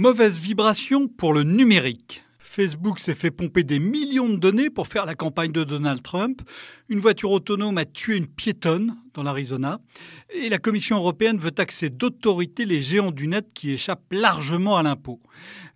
Mauvaise 0.00 0.40
vibration 0.40 1.08
pour 1.08 1.34
le 1.34 1.42
numérique. 1.42 2.24
Facebook 2.38 3.00
s'est 3.00 3.14
fait 3.14 3.30
pomper 3.30 3.64
des 3.64 3.78
millions 3.78 4.30
de 4.30 4.36
données 4.36 4.70
pour 4.70 4.88
faire 4.88 5.04
la 5.04 5.14
campagne 5.14 5.52
de 5.52 5.62
Donald 5.62 6.02
Trump. 6.02 6.40
Une 6.88 7.00
voiture 7.00 7.30
autonome 7.30 7.76
a 7.76 7.84
tué 7.84 8.16
une 8.16 8.26
piétonne 8.26 8.96
dans 9.12 9.22
l'Arizona. 9.22 9.78
Et 10.32 10.48
la 10.48 10.56
Commission 10.56 10.96
européenne 10.96 11.36
veut 11.36 11.50
taxer 11.50 11.90
d'autorité 11.90 12.64
les 12.64 12.80
géants 12.80 13.10
du 13.10 13.28
net 13.28 13.48
qui 13.52 13.72
échappent 13.72 14.10
largement 14.10 14.78
à 14.78 14.82
l'impôt. 14.82 15.20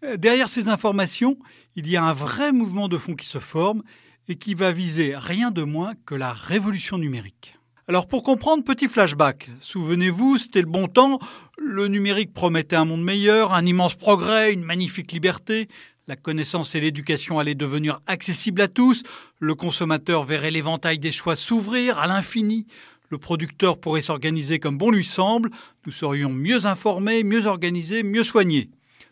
Euh, 0.05 0.17
derrière 0.17 0.49
ces 0.49 0.71
informations, 0.71 1.37
il 1.77 1.87
y 1.87 1.99
a 1.99 2.03
un 2.03 2.15
vrai 2.15 2.51
mouvement 2.51 2.89
de 2.89 2.97
fond 2.97 3.17
qui 3.17 3.27
se 3.27 3.41
forme 3.41 3.83
et 4.29 4.37
qui 4.37 4.55
va 4.55 4.73
viser 4.73 5.13
rien 5.15 5.51
de 5.51 5.65
moins 5.65 5.93
que 6.07 6.15
la 6.15 6.33
révolution 6.33 6.97
numérique. 6.97 7.59
Alors 7.87 8.09
pour 8.09 8.23
comprendre, 8.23 8.65
petit 8.65 8.89
flashback. 8.89 9.51
Souvenez-vous, 9.61 10.39
c'était 10.39 10.63
le 10.63 10.67
bon 10.67 10.89
temps, 10.89 11.19
le 11.59 11.87
numérique 11.87 12.33
promettait 12.33 12.77
un 12.77 12.87
monde 12.87 13.05
meilleur, 13.05 13.53
un 13.53 13.67
immense 13.67 13.95
progrès, 13.95 14.55
une 14.55 14.65
magnifique 14.65 15.13
liberté. 15.13 15.69
La 16.09 16.17
connaissance 16.17 16.75
et 16.75 16.81
l'éducation 16.81 17.39
allaient 17.39 17.55
devenir 17.55 18.01
accessibles 18.07 18.63
à 18.63 18.69
tous, 18.69 19.03
le 19.39 19.55
consommateur 19.55 20.25
verrait 20.25 20.51
l'éventail 20.51 20.99
des 20.99 21.13
choix 21.13 21.37
s'ouvrir 21.37 21.99
à 21.99 22.07
l'infini, 22.07 22.67
le 23.11 23.19
producteur 23.19 23.79
pourrait 23.79 24.01
s'organiser 24.01 24.59
comme 24.59 24.79
bon 24.79 24.91
lui 24.91 25.05
semble, 25.05 25.51
nous 25.85 25.93
serions 25.93 26.31
mieux 26.31 26.65
informés, 26.65 27.23
mieux 27.23 27.45
organisés, 27.47 28.03
mieux 28.03 28.25
soignés. 28.25 28.71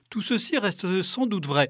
Tout 0.09 0.23
ceci 0.23 0.57
reste 0.59 1.03
sans 1.03 1.27
doute 1.27 1.47
vrai, 1.47 1.69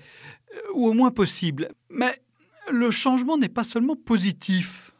euh, 0.55 0.58
ou 0.74 0.86
au 0.86 0.92
moins 0.92 1.10
possible. 1.10 1.72
Mais 1.91 2.22
le 2.70 2.92
changement 2.92 3.38
n'est 3.38 3.48
pas 3.48 3.64
seulement 3.64 3.96
positif. 3.96 4.91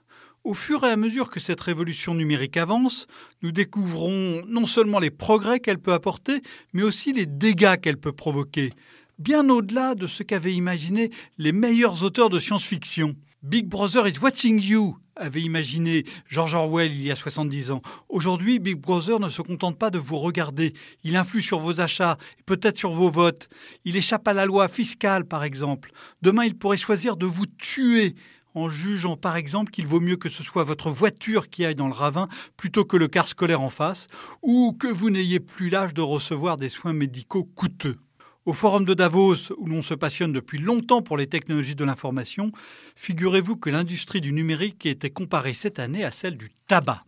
Au 0.45 0.55
fur 0.55 0.83
et 0.83 0.91
à 0.91 0.97
mesure 0.97 1.31
que 1.31 1.39
cette 1.39 1.61
révolution 1.61 2.15
numérique 2.15 2.57
avance, 2.57 3.07
nous 3.43 3.53
découvrons 3.53 4.43
non 4.49 4.67
seulement 4.67 4.99
les 4.99 5.13
progrès 5.13 5.61
qu'elle 5.61 5.79
peut 5.79 5.93
apporter, 5.93 6.43
mais 6.73 6.83
aussi 6.83 7.13
les 7.13 7.27
dégâts 7.27 7.77
qu'elle 7.77 7.97
peut 7.97 8.11
provoquer, 8.11 8.73
bien 9.21 9.49
au-delà 9.49 9.95
de 9.95 10.09
ce 10.09 10.25
qu'avaient 10.25 10.55
imaginé 10.55 11.11
les 11.39 11.53
meilleurs 11.53 12.03
auteurs 12.03 12.29
de 12.29 12.41
science-fiction. 12.41 13.15
Big 13.45 13.69
Brother 13.69 14.09
is 14.09 14.19
watching 14.21 14.61
you, 14.61 14.97
avait 15.15 15.43
imaginé 15.43 16.05
George 16.29 16.55
Orwell 16.55 16.91
il 16.91 17.05
y 17.05 17.13
a 17.13 17.17
70 17.17 17.71
ans. 17.71 17.83
Aujourd'hui, 18.09 18.59
Big 18.59 18.79
Brother 18.79 19.21
ne 19.21 19.29
se 19.29 19.43
contente 19.43 19.79
pas 19.79 19.91
de 19.91 19.99
vous 20.01 20.19
regarder. 20.19 20.73
Il 21.05 21.15
influe 21.15 21.43
sur 21.43 21.61
vos 21.61 21.81
achats, 21.81 22.19
peut-être 22.47 22.79
sur 22.79 22.91
vos 22.91 23.11
votes. 23.11 23.49
Il 23.85 23.97
échappe 23.97 24.27
à 24.27 24.33
la 24.33 24.47
loi 24.47 24.67
fiscale, 24.67 25.25
par 25.25 25.45
exemple. 25.45 25.93
Demain, 26.21 26.45
il 26.47 26.57
pourrait 26.57 26.79
choisir 26.79 27.17
de 27.17 27.27
vous 27.27 27.47
tuer 27.47 28.17
en 28.55 28.69
jugeant 28.69 29.17
par 29.17 29.37
exemple 29.37 29.71
qu'il 29.71 29.87
vaut 29.87 30.01
mieux 30.01 30.17
que 30.17 30.29
ce 30.29 30.43
soit 30.43 30.65
votre 30.65 30.91
voiture 30.91 31.49
qui 31.51 31.65
aille 31.65 31.75
dans 31.75 31.89
le 31.89 31.95
ravin 31.95 32.29
plutôt 32.57 32.85
que 32.85 32.97
le 32.97 33.09
car 33.09 33.29
scolaire 33.29 33.61
en 33.61 33.71
face, 33.71 34.07
ou 34.43 34.73
que 34.79 34.89
vous 34.89 35.11
n'ayez 35.11 35.41
plus 35.41 35.71
l'âge 35.71 35.95
de 35.95 36.01
recevoir 36.01 36.57
des 36.57 36.69
soins 36.69 36.93
médicaux 36.93 37.45
coûteux. 37.45 37.99
Au 38.45 38.53
forum 38.53 38.85
de 38.85 38.95
Davos, 38.95 39.53
où 39.57 39.67
l'on 39.67 39.83
se 39.83 39.95
passionne 39.95 40.33
depuis 40.33 40.59
longtemps 40.59 41.01
pour 41.01 41.17
les 41.17 41.29
technologies 41.29 41.77
de 41.77 41.85
l'information, 41.85 42.51
figurez-vous 42.97 43.57
que 43.57 43.71
l'industrie 43.71 44.21
du 44.21 44.33
numérique 44.33 44.85
été 44.85 45.11
comparée 45.11 45.55
cette 45.55 45.79
année 45.79 46.05
à 46.05 46.11
celle 46.11 46.37
du 46.37 46.51
tabac. 46.67 47.05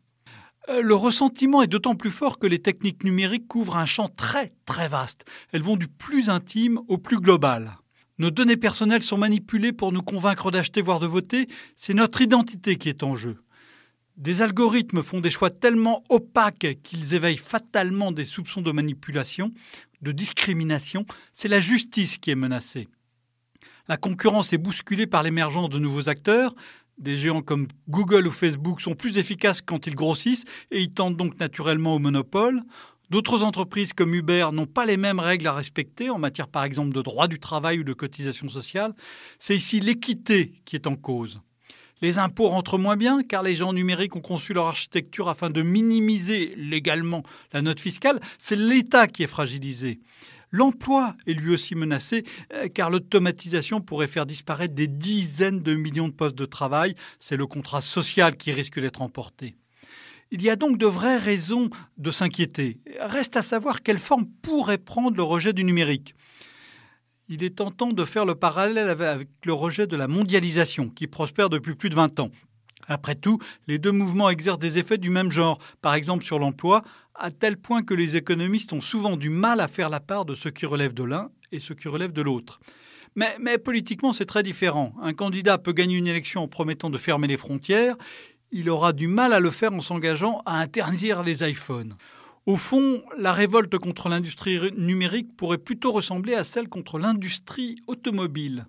Euh, 0.68 0.80
le 0.80 0.94
ressentiment 0.94 1.62
est 1.62 1.66
d'autant 1.66 1.96
plus 1.96 2.12
fort 2.12 2.38
que 2.38 2.46
les 2.46 2.60
techniques 2.60 3.02
numériques 3.02 3.48
couvrent 3.48 3.76
un 3.76 3.86
champ 3.86 4.08
très 4.08 4.52
très 4.64 4.88
vaste. 4.88 5.24
Elles 5.52 5.62
vont 5.62 5.76
du 5.76 5.88
plus 5.88 6.30
intime 6.30 6.80
au 6.88 6.98
plus 6.98 7.18
global. 7.18 7.78
Nos 8.18 8.30
données 8.30 8.56
personnelles 8.56 9.02
sont 9.02 9.18
manipulées 9.18 9.72
pour 9.72 9.92
nous 9.92 10.02
convaincre 10.02 10.50
d'acheter, 10.50 10.82
voire 10.82 11.00
de 11.00 11.06
voter. 11.06 11.48
C'est 11.76 11.94
notre 11.94 12.20
identité 12.20 12.76
qui 12.76 12.88
est 12.88 13.02
en 13.02 13.16
jeu. 13.16 13.38
Des 14.16 14.42
algorithmes 14.42 15.02
font 15.02 15.20
des 15.20 15.30
choix 15.30 15.50
tellement 15.50 16.04
opaques 16.08 16.78
qu'ils 16.84 17.14
éveillent 17.14 17.36
fatalement 17.36 18.12
des 18.12 18.24
soupçons 18.24 18.62
de 18.62 18.70
manipulation, 18.70 19.52
de 20.02 20.12
discrimination. 20.12 21.04
C'est 21.32 21.48
la 21.48 21.58
justice 21.58 22.18
qui 22.18 22.30
est 22.30 22.36
menacée. 22.36 22.88
La 23.88 23.96
concurrence 23.96 24.52
est 24.52 24.58
bousculée 24.58 25.08
par 25.08 25.24
l'émergence 25.24 25.68
de 25.68 25.80
nouveaux 25.80 26.08
acteurs. 26.08 26.54
Des 26.96 27.16
géants 27.16 27.42
comme 27.42 27.66
Google 27.88 28.28
ou 28.28 28.30
Facebook 28.30 28.80
sont 28.80 28.94
plus 28.94 29.18
efficaces 29.18 29.60
quand 29.60 29.88
ils 29.88 29.96
grossissent 29.96 30.44
et 30.70 30.80
ils 30.80 30.92
tendent 30.92 31.16
donc 31.16 31.40
naturellement 31.40 31.96
au 31.96 31.98
monopole. 31.98 32.62
D'autres 33.10 33.42
entreprises 33.42 33.92
comme 33.92 34.14
Uber 34.14 34.48
n'ont 34.52 34.66
pas 34.66 34.86
les 34.86 34.96
mêmes 34.96 35.20
règles 35.20 35.46
à 35.46 35.52
respecter 35.52 36.10
en 36.10 36.18
matière 36.18 36.48
par 36.48 36.64
exemple 36.64 36.94
de 36.94 37.02
droit 37.02 37.28
du 37.28 37.38
travail 37.38 37.80
ou 37.80 37.84
de 37.84 37.92
cotisation 37.92 38.48
sociale. 38.48 38.94
C'est 39.38 39.56
ici 39.56 39.80
l'équité 39.80 40.52
qui 40.64 40.76
est 40.76 40.86
en 40.86 40.96
cause. 40.96 41.40
Les 42.00 42.18
impôts 42.18 42.48
rentrent 42.48 42.78
moins 42.78 42.96
bien 42.96 43.22
car 43.22 43.42
les 43.42 43.56
gens 43.56 43.72
numériques 43.72 44.16
ont 44.16 44.20
conçu 44.20 44.52
leur 44.52 44.66
architecture 44.66 45.28
afin 45.28 45.50
de 45.50 45.62
minimiser 45.62 46.54
légalement 46.56 47.22
la 47.52 47.62
note 47.62 47.80
fiscale. 47.80 48.20
C'est 48.38 48.56
l'État 48.56 49.06
qui 49.06 49.22
est 49.22 49.28
fragilisé. 49.28 50.00
L'emploi 50.50 51.16
est 51.26 51.32
lui 51.32 51.52
aussi 51.52 51.74
menacé 51.74 52.24
euh, 52.52 52.68
car 52.68 52.88
l'automatisation 52.88 53.80
pourrait 53.80 54.06
faire 54.06 54.24
disparaître 54.24 54.74
des 54.74 54.86
dizaines 54.86 55.62
de 55.62 55.74
millions 55.74 56.08
de 56.08 56.12
postes 56.12 56.38
de 56.38 56.46
travail. 56.46 56.94
C'est 57.20 57.36
le 57.36 57.46
contrat 57.46 57.80
social 57.80 58.36
qui 58.36 58.52
risque 58.52 58.78
d'être 58.78 59.02
emporté. 59.02 59.56
Il 60.34 60.42
y 60.42 60.50
a 60.50 60.56
donc 60.56 60.78
de 60.78 60.86
vraies 60.86 61.18
raisons 61.18 61.70
de 61.96 62.10
s'inquiéter. 62.10 62.80
Reste 62.98 63.36
à 63.36 63.42
savoir 63.42 63.84
quelle 63.84 64.00
forme 64.00 64.26
pourrait 64.42 64.78
prendre 64.78 65.16
le 65.16 65.22
rejet 65.22 65.52
du 65.52 65.62
numérique. 65.62 66.16
Il 67.28 67.44
est 67.44 67.54
tentant 67.54 67.92
de 67.92 68.04
faire 68.04 68.24
le 68.24 68.34
parallèle 68.34 68.88
avec 68.88 69.28
le 69.44 69.52
rejet 69.52 69.86
de 69.86 69.94
la 69.94 70.08
mondialisation, 70.08 70.88
qui 70.88 71.06
prospère 71.06 71.50
depuis 71.50 71.76
plus 71.76 71.88
de 71.88 71.94
20 71.94 72.18
ans. 72.18 72.32
Après 72.88 73.14
tout, 73.14 73.38
les 73.68 73.78
deux 73.78 73.92
mouvements 73.92 74.28
exercent 74.28 74.58
des 74.58 74.76
effets 74.76 74.98
du 74.98 75.08
même 75.08 75.30
genre, 75.30 75.60
par 75.80 75.94
exemple 75.94 76.24
sur 76.24 76.40
l'emploi, 76.40 76.82
à 77.14 77.30
tel 77.30 77.56
point 77.56 77.84
que 77.84 77.94
les 77.94 78.16
économistes 78.16 78.72
ont 78.72 78.80
souvent 78.80 79.16
du 79.16 79.30
mal 79.30 79.60
à 79.60 79.68
faire 79.68 79.88
la 79.88 80.00
part 80.00 80.24
de 80.24 80.34
ce 80.34 80.48
qui 80.48 80.66
relève 80.66 80.94
de 80.94 81.04
l'un 81.04 81.30
et 81.52 81.60
ce 81.60 81.74
qui 81.74 81.86
relève 81.86 82.12
de 82.12 82.22
l'autre. 82.22 82.58
Mais, 83.14 83.36
mais, 83.40 83.58
politiquement, 83.58 84.12
c'est 84.12 84.24
très 84.24 84.42
différent. 84.42 84.92
Un 85.00 85.12
candidat 85.12 85.58
peut 85.58 85.72
gagner 85.72 85.96
une 85.96 86.08
élection 86.08 86.42
en 86.42 86.48
promettant 86.48 86.90
de 86.90 86.98
fermer 86.98 87.28
les 87.28 87.36
frontières 87.36 87.96
il 88.54 88.70
aura 88.70 88.92
du 88.92 89.08
mal 89.08 89.32
à 89.32 89.40
le 89.40 89.50
faire 89.50 89.72
en 89.72 89.80
s'engageant 89.80 90.40
à 90.46 90.60
interdire 90.60 91.24
les 91.24 91.42
iPhones. 91.42 91.96
Au 92.46 92.56
fond, 92.56 93.02
la 93.18 93.32
révolte 93.32 93.76
contre 93.78 94.08
l'industrie 94.08 94.60
numérique 94.76 95.36
pourrait 95.36 95.58
plutôt 95.58 95.90
ressembler 95.90 96.34
à 96.34 96.44
celle 96.44 96.68
contre 96.68 97.00
l'industrie 97.00 97.76
automobile. 97.88 98.66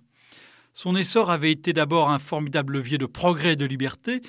Son 0.74 0.96
essor 0.96 1.30
avait 1.30 1.52
été 1.52 1.72
d'abord 1.72 2.10
un 2.10 2.18
formidable 2.18 2.72
levier 2.72 2.98
de 2.98 3.06
progrès 3.06 3.52
et 3.52 3.56
de 3.56 3.64
liberté, 3.64 4.22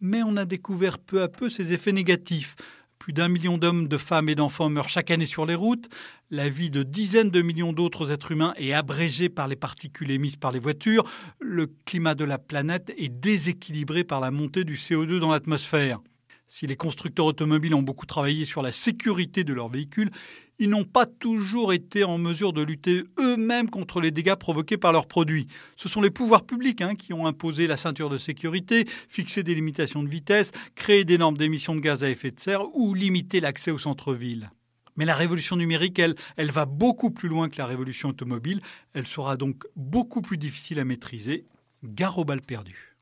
mais 0.00 0.24
on 0.24 0.36
a 0.36 0.44
découvert 0.44 0.98
peu 0.98 1.22
à 1.22 1.28
peu 1.28 1.48
ses 1.48 1.72
effets 1.72 1.92
négatifs, 1.92 2.56
plus 3.04 3.12
d'un 3.12 3.28
million 3.28 3.58
d'hommes, 3.58 3.86
de 3.86 3.98
femmes 3.98 4.30
et 4.30 4.34
d'enfants 4.34 4.70
meurent 4.70 4.88
chaque 4.88 5.10
année 5.10 5.26
sur 5.26 5.44
les 5.44 5.54
routes. 5.54 5.90
La 6.30 6.48
vie 6.48 6.70
de 6.70 6.82
dizaines 6.82 7.28
de 7.28 7.42
millions 7.42 7.74
d'autres 7.74 8.10
êtres 8.10 8.32
humains 8.32 8.54
est 8.56 8.72
abrégée 8.72 9.28
par 9.28 9.46
les 9.46 9.56
particules 9.56 10.10
émises 10.10 10.36
par 10.36 10.52
les 10.52 10.58
voitures. 10.58 11.04
Le 11.38 11.66
climat 11.84 12.14
de 12.14 12.24
la 12.24 12.38
planète 12.38 12.94
est 12.96 13.10
déséquilibré 13.10 14.04
par 14.04 14.20
la 14.20 14.30
montée 14.30 14.64
du 14.64 14.76
CO2 14.76 15.18
dans 15.18 15.32
l'atmosphère. 15.32 16.00
Si 16.48 16.66
les 16.66 16.76
constructeurs 16.76 17.26
automobiles 17.26 17.74
ont 17.74 17.82
beaucoup 17.82 18.06
travaillé 18.06 18.46
sur 18.46 18.62
la 18.62 18.72
sécurité 18.72 19.44
de 19.44 19.52
leurs 19.52 19.68
véhicules, 19.68 20.10
ils 20.58 20.70
n'ont 20.70 20.84
pas 20.84 21.06
toujours 21.06 21.72
été 21.72 22.04
en 22.04 22.18
mesure 22.18 22.52
de 22.52 22.62
lutter 22.62 23.04
eux-mêmes 23.18 23.70
contre 23.70 24.00
les 24.00 24.10
dégâts 24.10 24.34
provoqués 24.34 24.76
par 24.76 24.92
leurs 24.92 25.06
produits. 25.06 25.46
Ce 25.76 25.88
sont 25.88 26.00
les 26.00 26.10
pouvoirs 26.10 26.44
publics 26.44 26.80
hein, 26.80 26.94
qui 26.94 27.12
ont 27.12 27.26
imposé 27.26 27.66
la 27.66 27.76
ceinture 27.76 28.10
de 28.10 28.18
sécurité, 28.18 28.86
fixé 29.08 29.42
des 29.42 29.54
limitations 29.54 30.02
de 30.02 30.08
vitesse, 30.08 30.52
créé 30.74 31.04
des 31.04 31.18
normes 31.18 31.36
d'émissions 31.36 31.74
de 31.74 31.80
gaz 31.80 32.04
à 32.04 32.10
effet 32.10 32.30
de 32.30 32.40
serre 32.40 32.74
ou 32.76 32.94
limité 32.94 33.40
l'accès 33.40 33.70
aux 33.70 33.78
centre-ville. 33.78 34.50
Mais 34.96 35.04
la 35.04 35.16
révolution 35.16 35.56
numérique, 35.56 35.98
elle, 35.98 36.14
elle 36.36 36.52
va 36.52 36.66
beaucoup 36.66 37.10
plus 37.10 37.28
loin 37.28 37.48
que 37.48 37.58
la 37.58 37.66
révolution 37.66 38.10
automobile. 38.10 38.60
Elle 38.92 39.06
sera 39.06 39.36
donc 39.36 39.64
beaucoup 39.74 40.22
plus 40.22 40.38
difficile 40.38 40.78
à 40.78 40.84
maîtriser. 40.84 41.44
Gare 41.82 42.18
aux 42.18 42.24
balles 42.24 42.42
perdues. 42.42 42.96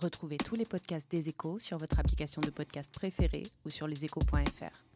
Retrouvez 0.00 0.36
tous 0.36 0.56
les 0.56 0.66
podcasts 0.66 1.10
des 1.10 1.28
échos 1.28 1.58
sur 1.58 1.78
votre 1.78 1.98
application 1.98 2.42
de 2.42 2.50
podcast 2.50 2.90
préférée 2.92 3.44
ou 3.64 3.70
sur 3.70 3.86
leséchos.fr. 3.86 4.95